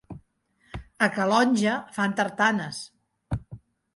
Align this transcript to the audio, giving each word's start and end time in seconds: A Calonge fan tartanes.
A 1.07 1.09
Calonge 1.17 1.75
fan 1.97 2.17
tartanes. 2.21 2.79